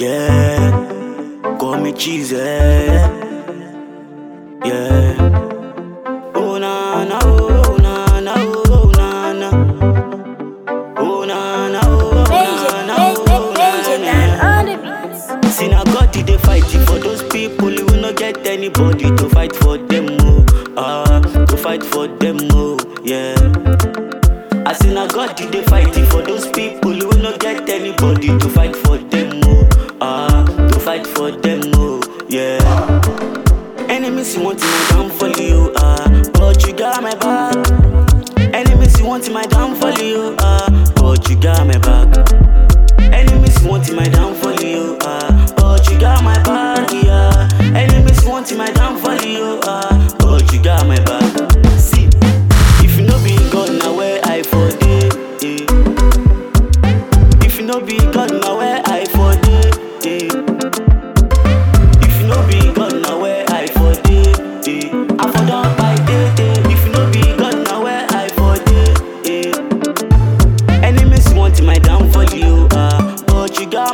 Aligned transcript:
Yeah, 0.00 0.70
call 1.60 1.76
me 1.76 1.92
cheese. 1.92 2.32
Yeah. 2.32 3.06
Oh 6.34 6.56
na 6.58 7.04
na 7.04 7.18
oh 7.22 7.76
na 7.76 8.18
na 8.20 8.34
oh 8.38 8.90
na 8.96 9.32
na. 9.34 9.50
Oh 10.96 11.24
na 11.26 11.68
na 11.68 11.80
oh 11.84 12.24
na 12.30 12.86
na 12.86 12.96
oh 13.28 13.52
na 14.00 14.64
na. 14.64 15.50
See 15.50 15.68
now 15.68 15.84
God 15.84 16.10
did 16.12 16.26
they 16.28 16.38
fight 16.38 16.64
it 16.74 16.86
for 16.88 16.98
those 16.98 17.22
people 17.24 17.68
who 17.68 17.84
will 17.84 18.00
not 18.00 18.16
get 18.16 18.46
anybody 18.46 19.14
to 19.16 19.28
fight 19.28 19.54
for 19.54 19.76
them. 19.76 20.06
Oh, 20.22 20.46
ah, 20.78 21.20
to 21.44 21.56
fight 21.58 21.84
for 21.84 22.08
them. 22.08 22.38
Oh, 22.52 22.78
yeah. 23.04 23.36
I 24.64 24.72
see 24.72 24.94
now 24.94 25.06
God 25.08 25.36
did 25.36 25.52
they 25.52 25.62
fight 25.64 25.94
it 25.94 26.06
for 26.10 26.22
those 26.22 26.48
people 26.48 26.92
who 26.92 27.06
will 27.08 27.18
not 27.22 27.38
get 27.38 27.68
anybody 27.68 28.28
to 28.38 28.48
fight 28.48 28.74
for 28.74 28.96
them. 28.96 29.40
Oh, 29.44 29.68
ah, 30.00 30.44
to 30.72 30.80
fight 30.80 31.06
for 31.06 31.30
them. 31.30 31.60
Oh, 31.74 32.00
yeah. 32.28 32.58
Enemies 33.88 34.36
you 34.36 34.42
want 34.42 34.60
my 34.60 34.86
downfall, 34.90 35.32
you 35.32 35.72
ah, 35.76 36.22
but 36.32 36.66
you 36.66 36.72
got 36.72 37.02
my 37.02 37.14
back. 37.16 37.56
Enemies 38.54 38.98
you 38.98 39.06
want 39.06 39.30
my 39.32 39.42
downfall, 39.42 39.92
you 39.98 40.36
ah, 40.40 40.92
but 40.96 41.28
you 41.28 41.36
got 41.36 41.66
my 41.66 41.78
back. 41.78 42.08
Enemies 43.12 43.62
want 43.62 43.92
my 43.94 44.04
downfall, 44.04 44.54
you 44.60 44.96
ah, 45.02 45.52
but 45.56 45.88
you 45.90 45.98
got 45.98 46.22
my 46.22 46.40
back, 46.42 46.90
yeah. 46.92 47.48
Enemies 47.76 48.24
want 48.24 48.56
my 48.56 48.70
downfall, 48.70 49.09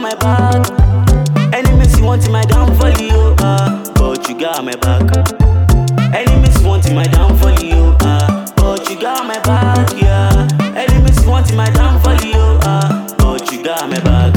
my 0.07 0.15
back. 0.15 0.71
Enemies 1.53 2.01
want 2.01 2.31
my 2.31 2.43
downfall, 2.43 2.93
you 3.01 3.35
ah, 3.41 3.83
but 3.97 4.29
you 4.29 4.39
got 4.39 4.65
my 4.65 4.77
back. 4.77 5.03
Enemies 6.15 6.59
want 6.63 6.93
my 6.95 7.03
downfall, 7.05 7.59
you 7.59 7.97
ah, 8.03 8.47
but 8.57 8.89
you 8.89 9.01
got 9.01 9.27
my 9.27 9.39
back, 9.41 9.91
yeah. 10.01 10.47
Enemies 10.77 11.25
want 11.27 11.53
my 11.57 11.69
downfall, 11.71 12.15
you 12.25 12.35
ah, 12.63 13.13
but 13.19 13.51
you 13.51 13.65
got 13.65 13.89
my 13.91 13.99
back. 14.01 14.33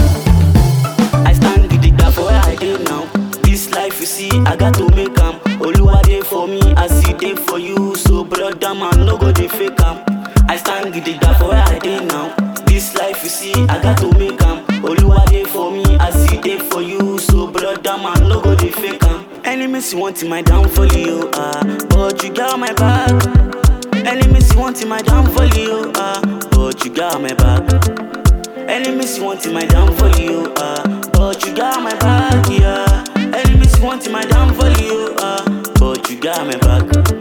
I 1.27 1.33
stand 1.33 1.61
with 1.61 1.81
the 1.83 1.91
gap 1.91 2.13
for 2.13 2.21
where 2.25 2.41
I 2.45 2.55
did 2.55 2.83
now. 2.85 3.05
This 3.43 3.69
life 3.71 3.99
you 3.99 4.07
see, 4.07 4.31
I 4.47 4.55
got 4.55 4.73
to 4.75 4.89
make 4.95 5.19
am. 5.19 5.35
Oluwa 5.61 6.01
dey 6.03 6.21
for 6.21 6.47
me, 6.47 6.61
I 6.77 6.87
see 6.87 7.13
dey 7.13 7.35
for 7.35 7.59
you. 7.59 7.93
So 7.95 8.23
brother 8.23 8.73
man, 8.73 9.05
no 9.05 9.17
go 9.19 9.31
dey 9.31 9.47
fake 9.47 9.79
am. 9.81 10.08
Brother 17.89 18.03
man, 18.03 18.29
no 18.29 18.39
go 18.39 18.53
dey 18.55 18.69
fake 18.69 19.03
am. 19.05 19.25
Enemies 19.45 19.95
want 19.95 20.23
my 20.27 20.43
downfall, 20.43 20.85
you 20.93 21.27
ah, 21.33 21.59
but 21.89 22.21
you 22.21 22.31
got 22.31 22.59
my 22.59 22.71
back. 22.73 23.09
Enemies 24.05 24.53
want 24.55 24.87
my 24.87 25.01
downfall, 25.01 25.47
you 25.57 25.91
ah, 25.95 26.21
but 26.51 26.85
you 26.85 26.93
got 26.93 27.19
my 27.19 27.33
back. 27.33 27.63
Enemies 28.69 29.19
want 29.19 29.51
my 29.51 29.65
downfall, 29.65 30.15
you 30.19 30.53
ah, 30.57 31.09
but 31.13 31.43
you 31.43 31.55
got 31.55 31.81
my 31.81 31.95
back, 31.95 32.47
yeah. 32.51 33.05
Enemies 33.35 33.79
want 33.79 34.11
my 34.11 34.21
downfall, 34.21 34.69
you 34.77 35.15
ah, 35.17 35.43
but 35.79 36.07
you 36.11 36.19
got 36.19 36.45
my 36.45 36.57
back. 36.57 37.18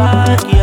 Back. 0.00 0.59